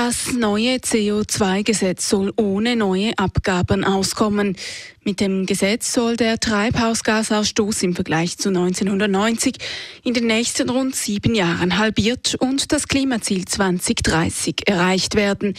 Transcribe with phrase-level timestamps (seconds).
[0.00, 4.56] Das neue CO2-Gesetz soll ohne neue Abgaben auskommen.
[5.02, 9.56] Mit dem Gesetz soll der Treibhausgasausstoß im Vergleich zu 1990
[10.04, 15.54] in den nächsten rund sieben Jahren halbiert und das Klimaziel 2030 erreicht werden.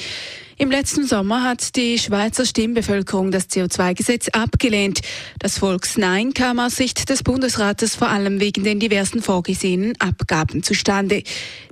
[0.62, 5.00] Im letzten Sommer hat die Schweizer Stimmbevölkerung das CO2-Gesetz abgelehnt.
[5.40, 11.24] Das Volksnein kam aus Sicht des Bundesrates vor allem wegen den diversen vorgesehenen Abgaben zustande.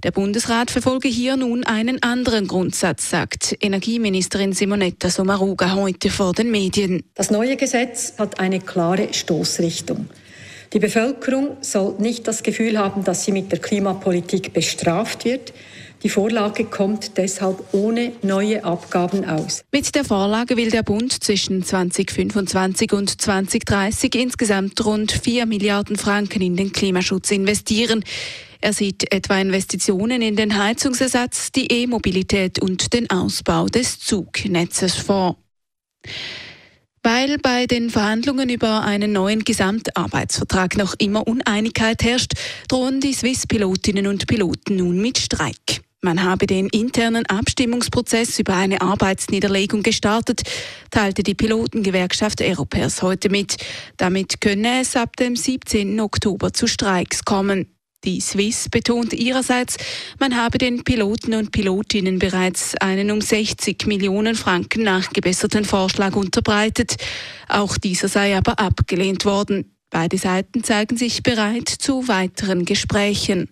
[0.03, 6.49] Der Bundesrat verfolge hier nun einen anderen Grundsatz, sagt Energieministerin Simonetta Sommaruga heute vor den
[6.49, 7.03] Medien.
[7.13, 10.07] Das neue Gesetz hat eine klare Stoßrichtung.
[10.71, 15.51] Die Bevölkerung soll nicht das Gefühl haben, dass sie mit der Klimapolitik bestraft wird.
[16.03, 19.63] Die Vorlage kommt deshalb ohne neue Abgaben aus.
[19.71, 26.41] Mit der Vorlage will der Bund zwischen 2025 und 2030 insgesamt rund 4 Milliarden Franken
[26.41, 28.03] in den Klimaschutz investieren.
[28.61, 35.37] Er sieht etwa Investitionen in den Heizungsersatz, die E-Mobilität und den Ausbau des Zugnetzes vor.
[37.03, 42.33] Weil bei den Verhandlungen über einen neuen Gesamtarbeitsvertrag noch immer Uneinigkeit herrscht,
[42.67, 45.86] drohen die Swiss-Pilotinnen und Piloten nun mit Streik.
[46.01, 50.43] Man habe den internen Abstimmungsprozess über eine Arbeitsniederlegung gestartet,
[50.91, 53.57] teilte die Pilotengewerkschaft Aeropairs heute mit.
[53.97, 55.99] Damit könne es ab dem 17.
[55.99, 57.73] Oktober zu Streiks kommen.
[58.03, 59.77] Die Swiss betont ihrerseits,
[60.19, 66.97] man habe den Piloten und Pilotinnen bereits einen um 60 Millionen Franken nachgebesserten Vorschlag unterbreitet.
[67.49, 69.75] Auch dieser sei aber abgelehnt worden.
[69.89, 73.49] Beide Seiten zeigen sich bereit zu weiteren Gesprächen.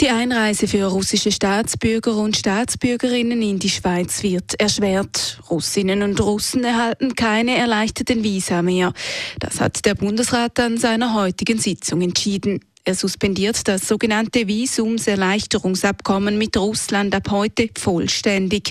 [0.00, 5.40] Die Einreise für russische Staatsbürger und Staatsbürgerinnen in die Schweiz wird erschwert.
[5.50, 8.92] Russinnen und Russen erhalten keine erleichterten Visa mehr.
[9.40, 12.60] Das hat der Bundesrat an seiner heutigen Sitzung entschieden.
[12.84, 18.70] Er suspendiert das sogenannte Visumserleichterungsabkommen mit Russland ab heute vollständig.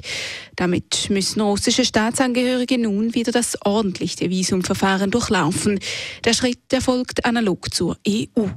[0.56, 5.82] Damit müssen russische Staatsangehörige nun wieder das ordentliche Visumverfahren durchlaufen.
[6.24, 8.48] Der Schritt erfolgt analog zur EU.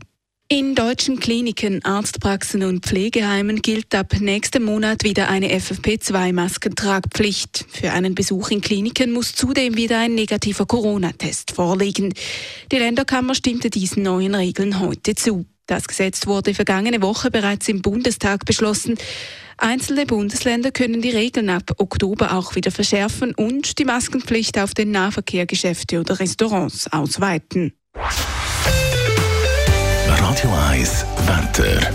[0.52, 7.66] In deutschen Kliniken, Arztpraxen und Pflegeheimen gilt ab nächstem Monat wieder eine FFP2-Maskentragpflicht.
[7.70, 12.12] Für einen Besuch in Kliniken muss zudem wieder ein negativer Corona-Test vorliegen.
[12.72, 15.46] Die Länderkammer stimmte diesen neuen Regeln heute zu.
[15.66, 18.98] Das Gesetz wurde vergangene Woche bereits im Bundestag beschlossen.
[19.56, 24.90] Einzelne Bundesländer können die Regeln ab Oktober auch wieder verschärfen und die Maskenpflicht auf den
[24.90, 27.72] Nahverkehrgeschäfte oder Restaurants ausweiten.
[31.30, 31.94] Radio 1 Wetter.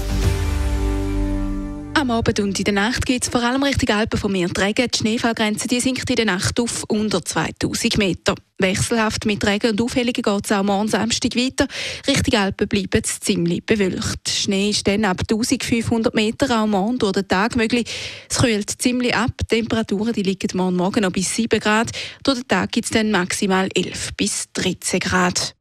[1.94, 4.88] Am Abend und in der Nacht gibt es vor allem Richtung Alpen von mehr Regen.
[4.94, 8.35] Die Schneefallgrenze die sinkt in der Nacht auf unter 2000 Meter.
[8.59, 11.68] Wechselhaft mit Regen und Aufhellungen geht es auch morgen Samstag weiter.
[12.07, 14.29] Richtung Alpen bleibt es ziemlich bewölkt.
[14.29, 17.90] Schnee ist dann ab 1500 Meter auch morgen durch den Tag möglich.
[18.29, 19.31] Es kühlt ziemlich ab.
[19.41, 21.91] Die Temperaturen die liegen morgen Morgen noch bis 7 Grad.
[22.24, 25.56] Durch den Tag gibt es dann maximal 11 bis 13 Grad.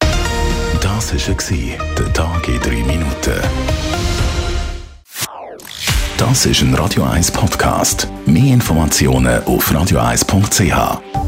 [0.97, 3.41] Das war der Tag in 3 Minuten.
[6.17, 8.07] Das ist ein Radio 1 Podcast.
[8.27, 11.24] Mehr Informationen auf radio1.ch.